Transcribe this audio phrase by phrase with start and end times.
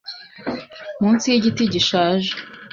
[1.01, 2.31] Munsi yigiti gishaje